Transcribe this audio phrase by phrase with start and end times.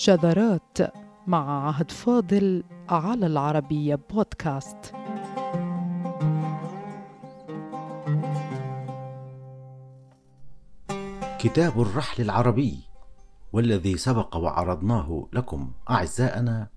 [0.00, 0.78] شذرات
[1.26, 4.94] مع عهد فاضل على العربية بودكاست.
[11.38, 12.78] كتاب الرحل العربي
[13.52, 16.68] والذي سبق وعرضناه لكم أعزائنا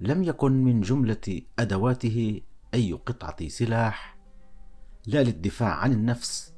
[0.00, 2.40] لم يكن من جملة أدواته
[2.74, 4.18] أي قطعة سلاح
[5.06, 6.54] لا للدفاع عن النفس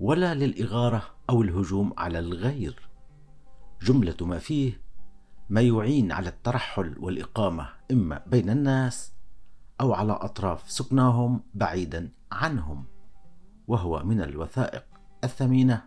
[0.00, 2.88] ولا للإغارة أو الهجوم على الغير.
[3.82, 4.85] جملة ما فيه
[5.48, 9.12] ما يعين على الترحل والإقامة إما بين الناس
[9.80, 12.84] أو على أطراف سكناهم بعيدا عنهم
[13.68, 14.84] وهو من الوثائق
[15.24, 15.84] الثمينة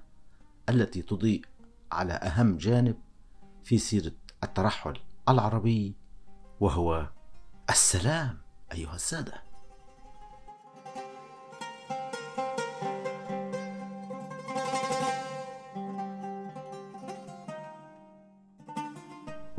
[0.69, 1.45] التي تضيء
[1.91, 2.95] على أهم جانب
[3.63, 4.11] في سيرة
[4.43, 4.93] الترحل
[5.29, 5.95] العربي
[6.59, 7.09] وهو
[7.69, 8.37] السلام
[8.71, 9.48] أيها السادة.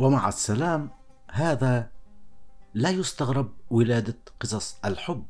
[0.01, 0.91] ومع السلام
[1.31, 1.91] هذا
[2.75, 5.27] لا يستغرب ولادة قصص الحب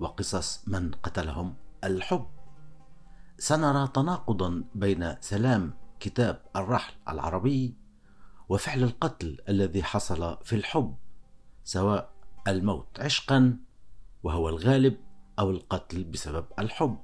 [0.00, 1.54] وقصص من قتلهم
[1.84, 2.26] الحب.
[3.38, 7.76] سنرى تناقضا بين سلام كتاب الرحل العربي
[8.48, 10.96] وفعل القتل الذي حصل في الحب
[11.64, 12.12] سواء
[12.48, 13.56] الموت عشقا
[14.22, 14.96] وهو الغالب
[15.38, 16.98] أو القتل بسبب الحب.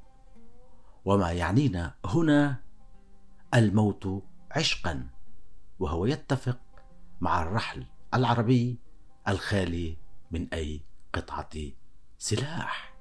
[1.04, 2.60] وما يعنينا هنا
[3.54, 5.06] الموت عشقا
[5.78, 6.65] وهو يتفق
[7.20, 8.78] مع الرحل العربي
[9.28, 9.96] الخالي
[10.30, 11.50] من أي قطعة
[12.18, 12.96] سلاح.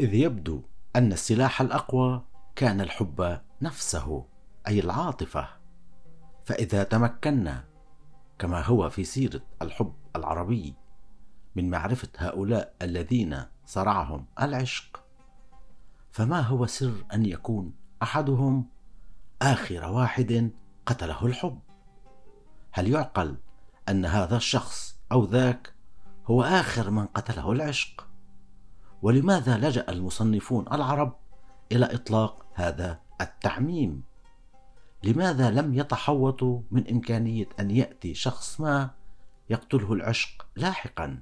[0.00, 0.62] إذ يبدو
[0.96, 2.24] أن السلاح الأقوى
[2.56, 4.26] كان الحب نفسه
[4.68, 5.48] أي العاطفة.
[6.44, 7.64] فإذا تمكنا
[8.38, 10.74] كما هو في سيرة الحب العربي
[11.56, 15.04] من معرفة هؤلاء الذين صرعهم العشق
[16.10, 18.66] فما هو سر أن يكون أحدهم
[19.42, 20.50] آخر واحد
[20.86, 21.58] قتله الحب.
[22.72, 23.36] هل يعقل
[23.88, 25.74] أن هذا الشخص أو ذاك
[26.26, 28.08] هو آخر من قتله العشق؟
[29.02, 31.16] ولماذا لجأ المصنفون العرب
[31.72, 34.02] إلى إطلاق هذا التعميم؟
[35.04, 38.90] لماذا لم يتحوطوا من إمكانية أن يأتي شخص ما
[39.50, 41.20] يقتله العشق لاحقا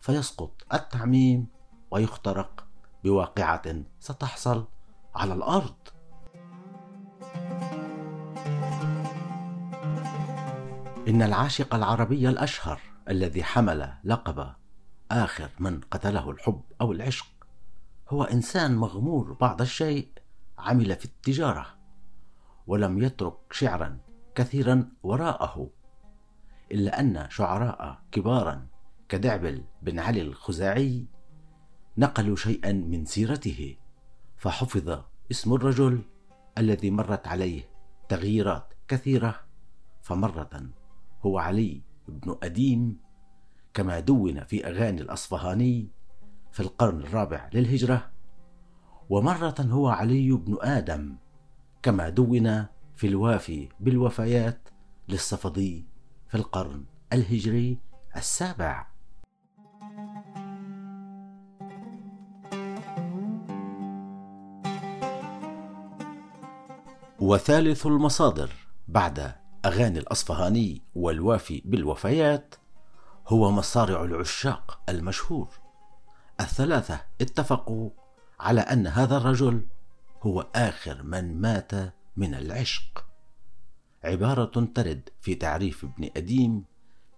[0.00, 1.46] فيسقط التعميم
[1.90, 2.66] ويخترق
[3.04, 3.62] بواقعة
[4.00, 4.64] ستحصل
[5.14, 5.74] على الأرض؟
[11.08, 14.54] إن العاشق العربي الأشهر الذي حمل لقب
[15.10, 17.26] آخر من قتله الحب أو العشق
[18.08, 20.08] هو إنسان مغمور بعض الشيء
[20.58, 21.66] عمل في التجارة
[22.66, 23.98] ولم يترك شعرا
[24.34, 25.70] كثيرا وراءه
[26.72, 28.66] إلا أن شعراء كبارا
[29.08, 31.06] كدعبل بن علي الخزاعي
[31.98, 33.76] نقلوا شيئا من سيرته
[34.36, 36.02] فحفظ اسم الرجل
[36.58, 37.68] الذي مرت عليه
[38.08, 39.40] تغييرات كثيرة
[40.02, 40.83] فمرة
[41.26, 42.96] هو علي بن أديم
[43.74, 45.88] كما دون في أغاني الأصفهاني
[46.52, 48.10] في القرن الرابع للهجرة.
[49.10, 51.16] ومرة هو علي بن آدم
[51.82, 54.68] كما دون في الوافي بالوفيات
[55.08, 55.84] للصفدي
[56.28, 57.78] في القرن الهجري
[58.16, 58.86] السابع.
[67.20, 68.50] وثالث المصادر
[68.88, 72.54] بعد أغاني الأصفهاني والوافي بالوفيات
[73.28, 75.48] هو مصارع العشاق المشهور.
[76.40, 77.90] الثلاثة اتفقوا
[78.40, 79.66] على أن هذا الرجل
[80.22, 81.72] هو آخر من مات
[82.16, 83.06] من العشق.
[84.04, 86.64] عبارة ترد في تعريف ابن أديم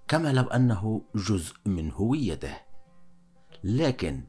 [0.09, 2.57] كما لو أنه جزء من هويته.
[3.65, 4.25] لكن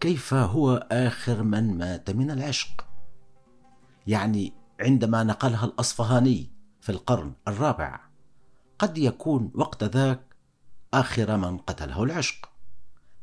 [0.00, 2.86] كيف هو آخر من مات من العشق؟
[4.06, 8.00] يعني عندما نقلها الأصفهاني في القرن الرابع.
[8.78, 10.36] قد يكون وقت ذاك
[10.94, 12.50] آخر من قتله العشق.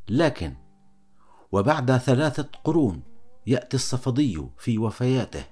[0.09, 0.55] لكن
[1.51, 3.03] وبعد ثلاثة قرون
[3.47, 5.45] يأتي الصفدي في وفياته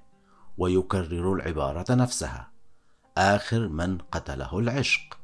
[0.57, 2.52] ويكرر العبارة نفسها.
[3.18, 5.18] آخر من قتله العشق.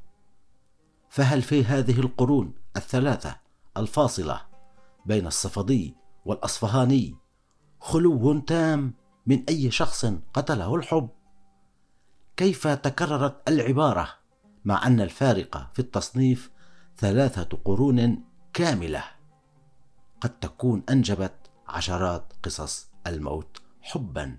[1.09, 3.35] فهل في هذه القرون الثلاثة
[3.77, 4.41] الفاصلة
[5.05, 5.95] بين الصفدي
[6.25, 7.15] والأصفهاني
[7.79, 8.93] خلو تام
[9.25, 11.09] من أي شخص قتله الحب؟
[12.41, 14.09] كيف تكررت العبارة
[14.65, 16.51] مع أن الفارق في التصنيف
[16.97, 18.23] ثلاثة قرون
[18.53, 19.03] كاملة؟
[20.21, 21.33] قد تكون أنجبت
[21.67, 24.37] عشرات قصص الموت حبا.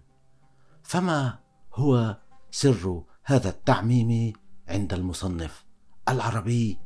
[0.83, 1.39] فما
[1.75, 2.17] هو
[2.51, 4.33] سر هذا التعميم
[4.69, 5.65] عند المصنف
[6.09, 6.79] العربي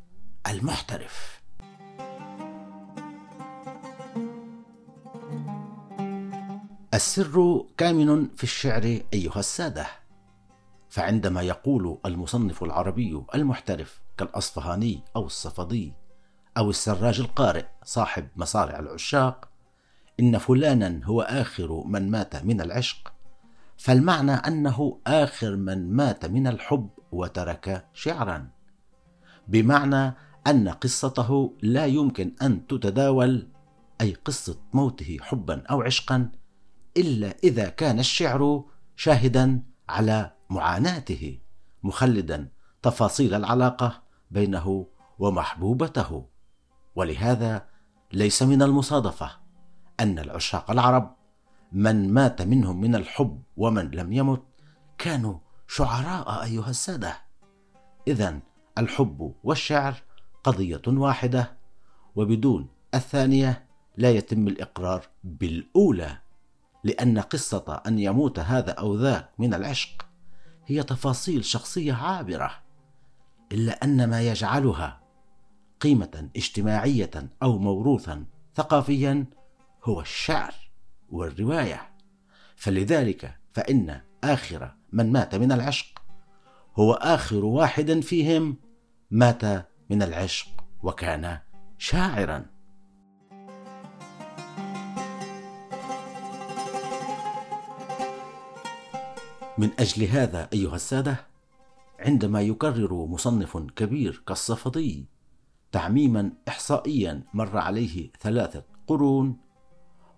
[6.95, 10.06] السر كامن في الشعر أيها السادة.
[10.97, 15.93] فعندما يقول المصنف العربي المحترف كالأصفهاني أو الصفدي
[16.57, 19.49] أو السراج القارئ صاحب مصارع العشاق
[20.21, 23.13] إن فلانا هو آخر من مات من العشق
[23.77, 28.49] فالمعنى أنه آخر من مات من الحب وترك شعرا
[29.49, 30.15] بمعنى
[30.47, 33.49] أن قصته لا يمكن أن تتداول
[34.01, 36.31] أي قصة موته حبا أو عشقا
[36.97, 38.65] إلا إذا كان الشعر
[38.97, 41.39] شاهدا على معاناته
[41.83, 42.49] مخلدا
[42.83, 44.87] تفاصيل العلاقة بينه
[45.19, 46.27] ومحبوبته.
[46.97, 47.67] ولهذا
[48.13, 49.31] ليس من المصادفة
[50.01, 51.17] أن العشاق العرب
[51.73, 54.43] من مات منهم من الحب ومن لم يمت
[54.99, 55.39] كانوا
[55.69, 57.21] شعراء أيها السادة.
[58.09, 58.41] اذا
[58.79, 59.95] الحب والشعر
[60.45, 61.57] قضية واحدة
[62.17, 63.67] وبدون الثانية
[63.97, 66.19] لا يتم الإقرار بالأولى
[66.85, 70.06] لأن قصة أن يموت هذا أو ذاك من العشق
[70.67, 72.51] هي تفاصيل شخصية عابرة
[73.53, 75.01] إلا أن ما يجعلها
[75.81, 77.11] قيمة اجتماعية
[77.43, 78.25] أو موروثا
[78.55, 79.27] ثقافيا
[79.85, 80.55] هو الشعر
[81.11, 81.91] والرواية.
[82.57, 86.03] فلذلك فإن آخر من مات من العشق
[86.77, 88.57] هو آخر واحد فيهم
[89.11, 89.45] مات
[89.91, 90.49] من العشق
[90.83, 91.39] وكان
[91.79, 92.56] شاعرا.
[99.59, 101.17] من أجل هذا أيها السادة
[102.01, 105.07] عندما يكرر مصنف كبير كالصفدي
[105.73, 109.37] تعميما احصائيا مر عليه ثلاثة قرون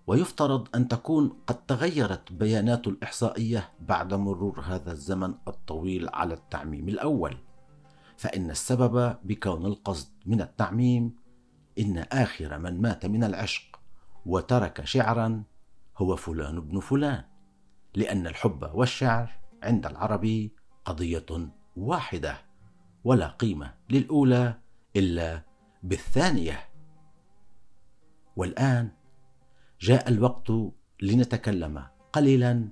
[0.07, 7.37] ويفترض أن تكون قد تغيرت بيانات الإحصائية بعد مرور هذا الزمن الطويل على التعميم الأول.
[8.17, 11.15] فإن السبب بكون القصد من التعميم
[11.79, 13.79] إن آخر من مات من العشق
[14.25, 15.43] وترك شعرا
[15.97, 17.28] هو فلان بن فلان.
[17.95, 19.31] لأن الحب والشعر
[19.63, 20.53] عند العربي
[20.85, 22.37] قضية واحدة
[23.03, 24.59] ولا قيمة للأولى
[24.95, 25.43] إلا
[25.83, 26.69] بالثانية.
[28.35, 28.91] والآن
[29.81, 30.51] جاء الوقت
[31.01, 32.69] لنتكلم قليلا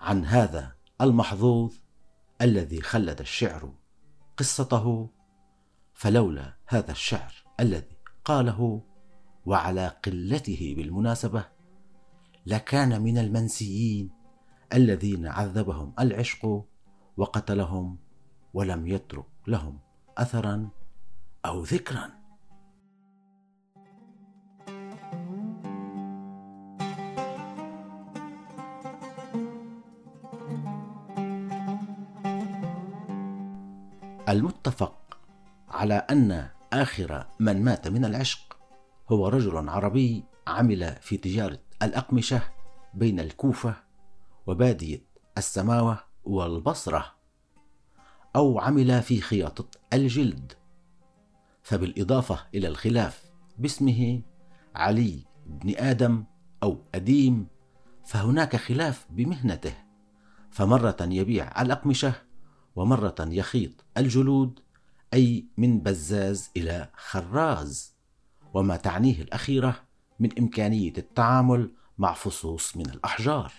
[0.00, 1.74] عن هذا المحظوظ
[2.42, 3.74] الذي خلد الشعر
[4.36, 5.10] قصته
[5.94, 8.82] فلولا هذا الشعر الذي قاله
[9.46, 11.44] وعلى قلته بالمناسبة
[12.46, 14.10] لكان من المنسيين
[14.74, 16.64] الذين عذبهم العشق
[17.16, 17.96] وقتلهم
[18.54, 19.78] ولم يترك لهم
[20.18, 20.68] اثرا
[21.46, 22.20] أو ذكرا.
[34.28, 35.18] المتفق
[35.68, 38.56] على أن آخر من مات من العشق
[39.08, 42.42] هو رجل عربي عمل في تجارة الأقمشة
[42.94, 43.89] بين الكوفة
[44.46, 45.04] وبادية
[45.38, 47.14] السماوة والبصرة
[48.36, 50.52] أو عمل في خياطة الجلد.
[51.62, 53.22] فبالإضافة إلى الخلاف
[53.58, 54.22] باسمه
[54.74, 56.24] علي بن آدم
[56.62, 57.46] أو أديم
[58.04, 59.74] فهناك خلاف بمهنته.
[60.50, 62.12] فمرة يبيع الأقمشة
[62.76, 64.60] ومرة يخيط الجلود
[65.14, 67.94] أي من بزاز إلى خراز.
[68.54, 69.76] وما تعنيه الأخيرة
[70.20, 73.52] من إمكانية التعامل مع فصوص من الأحجار.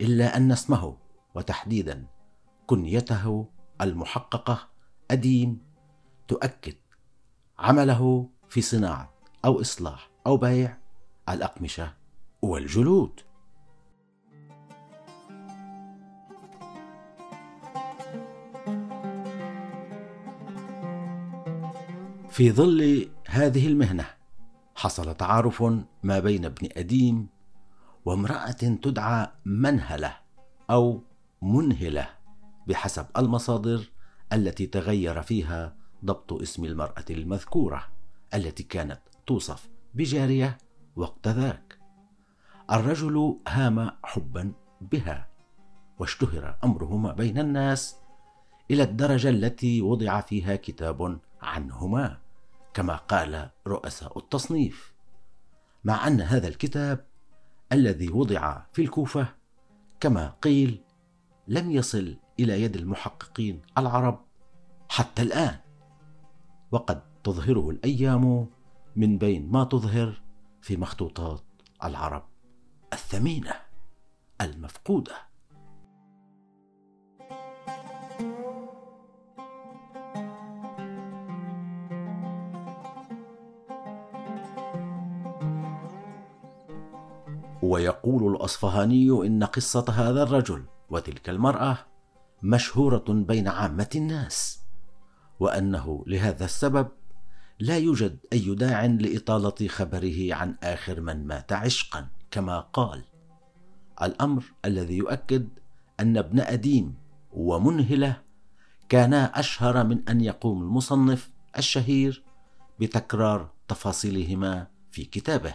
[0.00, 0.96] إلا أن اسمه
[1.34, 2.06] وتحديدا
[2.66, 3.48] كنيته
[3.80, 4.68] المحققة
[5.10, 5.60] أديم
[6.28, 6.76] تؤكد
[7.58, 10.78] عمله في صناعة أو إصلاح أو بيع
[11.28, 11.94] الأقمشة
[12.42, 13.20] والجلود.
[22.32, 24.06] في ظل هذه المهنة
[24.74, 25.62] حصل تعارف
[26.02, 27.28] ما بين ابن اديم
[28.04, 28.50] وامرأة
[28.82, 30.16] تدعى منهلة
[30.70, 31.02] أو
[31.42, 32.08] منهلة
[32.66, 33.90] بحسب المصادر
[34.32, 37.88] التي تغير فيها ضبط اسم المرأة المذكورة
[38.34, 40.58] التي كانت توصف بجارية
[40.96, 41.78] وقت ذاك.
[42.70, 45.28] الرجل هام حبا بها
[45.98, 47.96] واشتهر امرهما بين الناس
[48.70, 52.18] إلى الدرجة التي وضع فيها كتاب عنهما
[52.74, 54.92] كما قال رؤساء التصنيف.
[55.84, 57.11] مع أن هذا الكتاب
[57.72, 59.28] الذي وضع في الكوفة
[60.00, 60.84] كما قيل
[61.48, 64.24] لم يصل إلى يد المحققين العرب
[64.88, 65.56] حتى الآن.
[66.70, 68.46] وقد تظهره الأيام
[68.96, 70.22] من بين ما تظهر
[70.62, 71.42] في مخطوطات
[71.84, 72.24] العرب
[72.92, 73.52] الثمينة
[74.40, 75.31] المفقودة.
[87.72, 91.78] ويقول الأصفهاني إن قصة هذا الرجل وتلك المرأة
[92.42, 94.60] مشهورة بين عامة الناس
[95.40, 96.88] وأنه لهذا السبب
[97.58, 103.04] لا يوجد أي داع لإطالة خبره عن آخر من مات عشقا كما قال.
[104.02, 105.48] الأمر الذي يؤكد
[106.00, 106.94] أن ابن أديم
[107.32, 108.22] ومنهلة
[108.88, 112.24] كانا أشهر من أن يقوم المصنف الشهير
[112.80, 115.54] بتكرار تفاصيلهما في كتابه.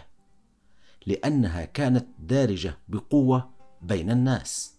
[1.08, 3.50] لأنها كانت دارجة بقوة
[3.82, 4.78] بين الناس.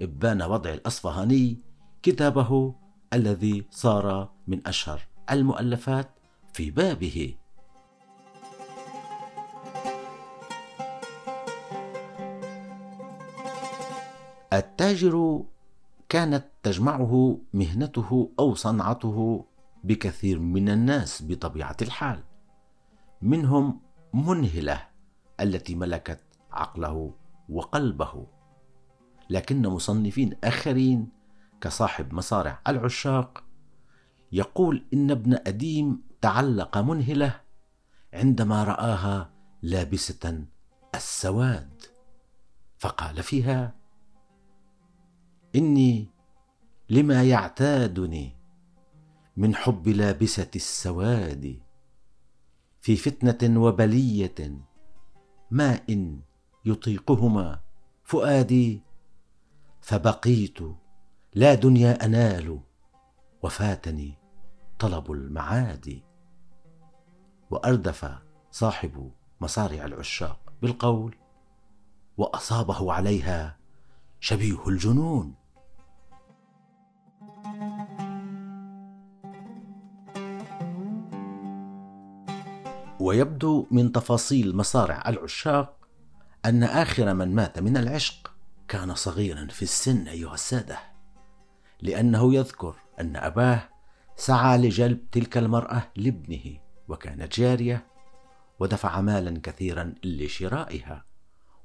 [0.00, 1.58] إبان وضع الأصفهاني
[2.02, 2.74] كتابه
[3.12, 6.10] الذي صار من أشهر المؤلفات
[6.52, 7.34] في بابه.
[14.52, 15.44] التاجر
[16.08, 19.44] كانت تجمعه مهنته أو صنعته
[19.84, 22.22] بكثير من الناس بطبيعة الحال.
[23.22, 23.80] منهم
[24.14, 24.89] منهلة
[25.40, 26.20] التي ملكت
[26.52, 27.14] عقله
[27.48, 28.26] وقلبه.
[29.30, 31.08] لكن مصنفين آخرين
[31.60, 33.44] كصاحب مصارع العشاق
[34.32, 37.40] يقول إن ابن أديم تعلق منهلة
[38.14, 39.30] عندما رآها
[39.62, 40.44] لابسة
[40.94, 41.82] السواد
[42.78, 43.74] فقال فيها
[45.56, 46.08] إني
[46.90, 48.36] لما يعتادني
[49.36, 51.60] من حب لابسة السواد
[52.80, 54.60] في فتنة وبلية
[55.50, 56.20] ما ان
[56.64, 57.60] يطيقهما.
[58.04, 58.82] فؤادي
[59.80, 60.58] فبقيت
[61.34, 62.60] لا دنيا أنال
[63.42, 64.18] وفاتني
[64.78, 66.02] طلب المعاد.
[67.50, 68.18] وأردف
[68.50, 71.16] صاحب مصارع العشاق بالقول
[72.16, 73.58] وأصابه عليها
[74.20, 75.39] شبيه الجنون.
[83.00, 85.88] ويبدو من تفاصيل مصارع العشاق
[86.44, 88.32] أن آخر من مات من العشق
[88.68, 90.78] كان صغيرا في السن أيها السادة
[91.82, 93.68] لأنه يذكر أن أباه
[94.16, 97.86] سعى لجلب تلك المرأة لابنه وكانت جارية
[98.60, 101.04] ودفع مالا كثيرا لشرائها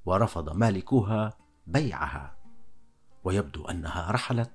[0.06, 1.38] ورفض مالكوها
[1.68, 2.36] بيعها.
[3.24, 4.52] ويبدو أنها رحلت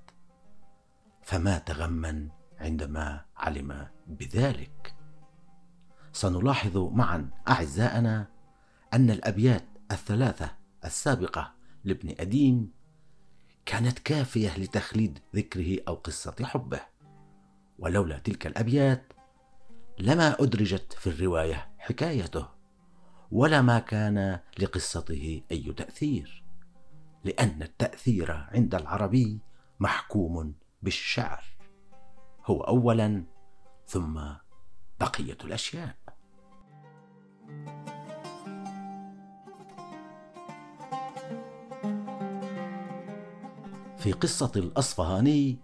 [1.23, 2.29] فمات غما
[2.61, 5.00] عندما علم بذلك.
[6.13, 8.27] سنلاحظ معا أعزائنا
[8.95, 12.71] أن الأبيات الثلاثة السابقة لابن اديم
[13.67, 16.81] كانت كافية لتخليد ذكره أو قصة حبه.
[17.79, 19.13] ولولا تلك الأبيات
[19.99, 22.49] لما أدرجت في الرواية حكايته
[23.31, 26.45] ولا ما كان لقصته أي تأثير
[27.25, 29.41] لأن التأثير عند العربي
[29.81, 31.45] محكوم بالشعر.
[32.45, 33.25] هو اولا
[33.87, 34.21] ثم
[35.01, 35.97] بقية الأشياء.
[43.99, 45.59] في قصة الأصفهاني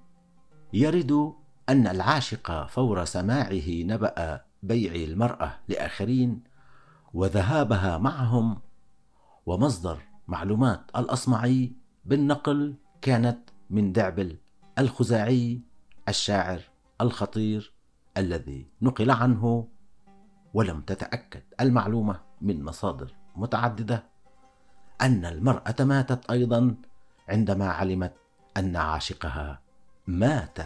[0.72, 1.32] يرد
[1.68, 6.42] أن العاشق فور سماعه نبأ بيع المرأة لآخرين
[7.14, 8.60] وذهابها معهم
[9.46, 11.72] ومصدر معلومات الأصمعي
[12.04, 14.36] بالنقل كانت من دعبل
[14.78, 15.60] الخزاعي
[16.08, 16.60] الشاعر
[17.00, 17.75] الخطير
[18.16, 19.68] الذي نقل عنه
[20.54, 21.42] ولم تتأكد.
[21.60, 24.04] المعلومة من مصادر متعددة
[25.00, 26.76] أن المرأة ماتت أيضا
[27.28, 28.14] عندما علمت
[28.56, 29.62] أن عاشقها
[30.06, 30.58] مات.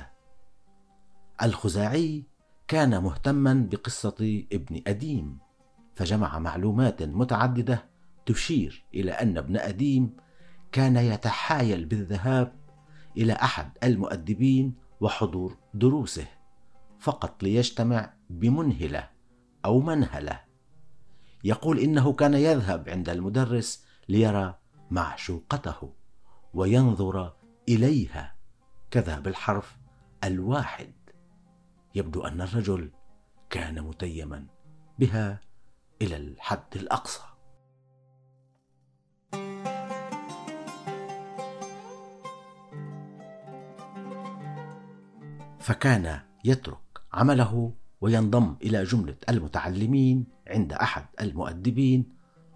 [1.42, 2.25] الخزاعي
[2.69, 5.38] كان مهتما بقصة ابن أديم
[5.95, 7.85] فجمع معلومات متعددة
[8.26, 10.16] تشير إلى أن ابن أديم
[10.73, 12.61] كان يتحايل بالذهاب
[13.16, 16.26] إلى أحد المؤدبين وحضور دروسه.
[17.00, 19.11] فقط ليجتمع بمنهلة
[19.64, 20.40] أو منهلة.
[21.45, 24.59] يقول إنه كان يذهب عند المدرس ليرى
[24.90, 25.95] معشوقته
[26.54, 27.33] وينظر
[27.69, 28.37] إليها.
[28.90, 29.78] كذا بالحرف
[30.25, 30.92] الواحد.
[31.95, 32.90] يبدو أن الرجل
[33.50, 34.47] كان متيما
[34.99, 35.40] بها
[36.02, 37.23] إلى الحد الأقصى.
[45.61, 52.12] فكان يترك عمله وينضم إلى جملة المتعلمين عند أحد المؤدبين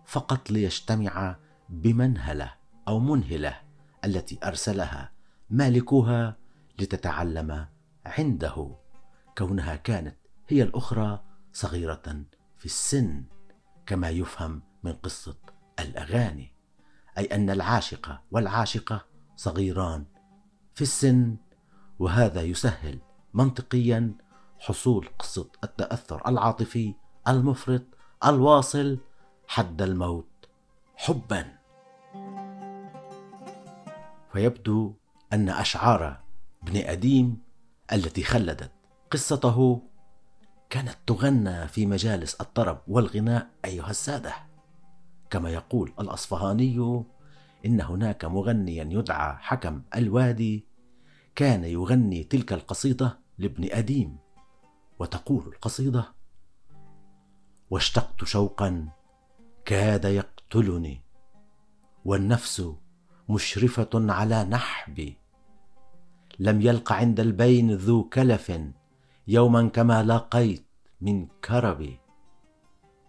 [0.07, 1.37] فقط ليجتمع
[1.69, 2.55] بمنهلة
[2.89, 3.61] أو منهلة
[4.05, 5.13] التي أرسلها
[5.51, 6.37] مالكها
[6.79, 7.67] لتتعلم
[8.07, 8.77] عنده.
[9.39, 10.17] كونها كانت
[10.49, 12.25] هي الأخرى صغيرة
[12.59, 13.25] في السن
[13.87, 15.37] كما يفهم من قصة
[15.81, 16.53] الأغاني
[17.19, 19.07] أي أن العاشق والعاشقة
[19.37, 20.05] صغيران
[20.75, 21.37] في السن
[21.99, 22.99] وهذا يسهل
[23.35, 24.15] منطقيا
[24.65, 26.95] حصول قصه التأثر العاطفي
[27.29, 27.83] المفرط
[28.27, 28.99] الواصل
[29.49, 30.29] حد الموت.
[30.97, 31.59] حبا.
[34.35, 34.95] ويبدو
[35.33, 36.21] أن أشعار
[36.63, 37.39] ابن أديم
[37.93, 38.71] التي خلدت
[39.11, 39.83] قصته
[40.71, 44.35] كانت تغنى في مجالس الطرب والغناء أيها السادة.
[45.31, 47.05] كما يقول الأصفهاني
[47.67, 50.67] إن هناك مغنيا يدعى حكم الوادي
[51.35, 54.24] كان يغني تلك القصيدة لابن أديم.
[54.99, 56.15] وتقول القصيدة
[57.71, 58.89] واشتقت شوقا
[59.65, 61.03] كاد يقتلني
[62.05, 62.73] والنفس
[63.29, 65.19] مشرفة على نحبي.
[66.39, 68.61] لم يلق عند البين ذو كلف
[69.29, 70.67] يوما كما لاقيت
[71.01, 72.01] من كربي.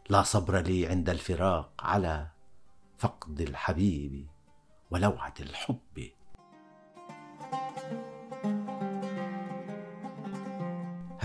[0.10, 2.28] لا صبر لي عند الفراق على
[2.98, 4.28] فقد الحبيب
[4.92, 6.15] ولوعة الحب.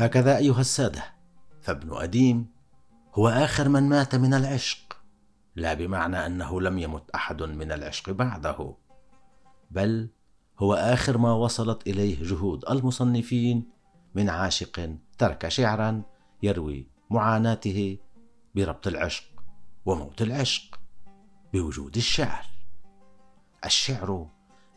[0.01, 1.05] هكذا أيها السادة.
[1.63, 2.47] فابن أديم
[3.15, 4.97] هو آخر من مات من العشق.
[5.57, 8.75] لا بمعنى أنه لم يمت أحد من العشق بعده.
[9.71, 10.09] بل
[10.59, 13.71] هو آخر ما وصلت إليه جهود المصنفين
[14.15, 16.03] من عاشق ترك شعرا
[16.43, 17.99] يروي معاناته
[18.55, 19.25] بربط العشق
[19.87, 20.81] وموت العشق
[21.53, 22.45] بوجود الشعر.
[23.65, 24.27] الشعر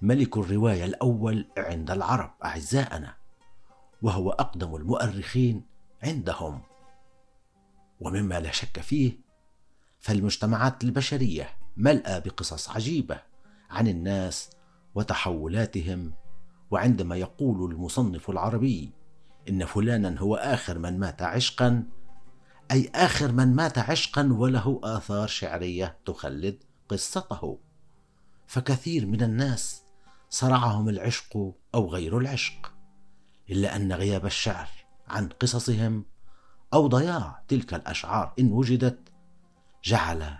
[0.02, 3.23] ملك الرواية الأول عند العرب أعزائنا.
[4.04, 5.66] وهو أقدم المؤرخين
[6.04, 6.62] عندهم.
[8.00, 9.20] ومما لا شك فيه
[10.00, 13.20] فالمجتمعات البشرية ملأى بقصص عجيبة
[13.70, 14.50] عن الناس
[14.96, 16.14] وتحولاتهم.
[16.72, 18.92] وعندما يقول المصنف العربي
[19.50, 21.84] إن فلانا هو آخر من مات عشقا
[22.72, 27.60] أي آخر من مات عشقا وله آثار شعرية تخلد قصته.
[28.48, 29.84] فكثير من الناس
[30.30, 32.73] صرعهم العشق أو غير العشق.
[33.50, 34.68] إلا أن غياب الشعر
[35.08, 36.06] عن قصصهم
[36.74, 39.10] أو ضياع تلك الأشعار إن وجدت
[39.84, 40.38] جعل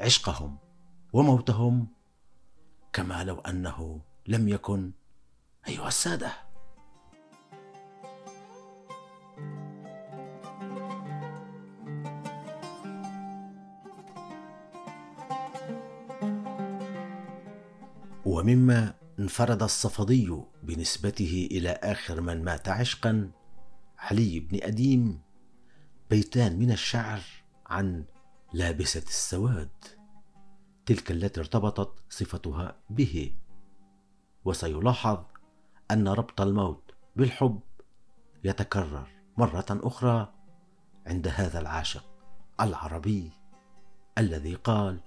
[0.00, 0.58] عشقهم
[1.12, 1.88] وموتهم
[2.92, 4.92] كما لو أنه لم يكن.
[5.68, 6.32] أيها السادة.
[18.24, 23.30] ومما انفرد الصفدي بنسبته إلى آخر من مات عشقا
[23.98, 25.20] علي بن أديم
[26.10, 27.20] بيتان من الشعر
[27.66, 28.04] عن
[28.52, 29.84] لابسة السواد.
[30.86, 33.34] تلك التي ارتبطت صفتها به.
[34.44, 35.18] وسيلاحظ
[35.90, 37.60] أن ربط الموت بالحب
[38.44, 40.32] يتكرر مرة أخرى
[41.06, 42.04] عند هذا العاشق
[42.60, 43.30] العربي
[44.18, 45.00] الذي قال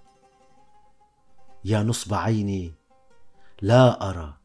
[1.66, 2.74] يا نصب عيني
[3.62, 4.38] لا أرى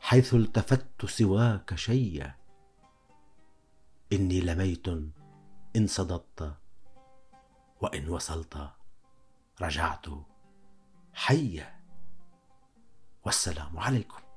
[0.00, 2.36] حيث التفت سواك شيا
[4.12, 4.88] إني لميت
[5.76, 6.56] إن صددت
[7.80, 8.70] وإن وصلت
[9.60, 10.06] رجعت
[11.14, 11.82] حيا.
[13.24, 14.31] والسلام عليكم.